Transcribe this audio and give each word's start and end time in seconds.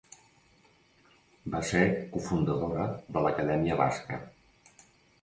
Va 1.57 1.61
ser 1.73 1.83
cofundador 2.15 2.83
de 3.15 3.27
l'Acadèmia 3.27 3.81
Basca. 3.87 4.23